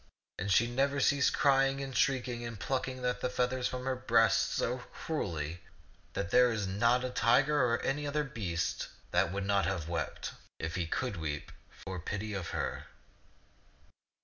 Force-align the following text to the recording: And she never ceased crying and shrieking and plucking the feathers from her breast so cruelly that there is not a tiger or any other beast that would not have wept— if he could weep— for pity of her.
And 0.39 0.51
she 0.51 0.65
never 0.65 0.99
ceased 0.99 1.33
crying 1.33 1.79
and 1.79 1.95
shrieking 1.95 2.43
and 2.43 2.59
plucking 2.59 3.03
the 3.03 3.13
feathers 3.13 3.67
from 3.67 3.85
her 3.85 3.95
breast 3.95 4.51
so 4.53 4.79
cruelly 4.79 5.61
that 6.13 6.31
there 6.31 6.51
is 6.51 6.65
not 6.65 7.05
a 7.05 7.11
tiger 7.11 7.63
or 7.63 7.79
any 7.83 8.07
other 8.07 8.23
beast 8.23 8.87
that 9.11 9.31
would 9.31 9.45
not 9.45 9.67
have 9.67 9.87
wept— 9.87 10.33
if 10.59 10.73
he 10.73 10.87
could 10.87 11.17
weep— 11.17 11.51
for 11.83 11.99
pity 11.99 12.33
of 12.33 12.49
her. 12.49 12.87